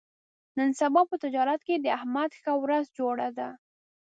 [0.57, 3.49] نن سبا په تجارت کې د احمد ښه ورځ جوړه ده.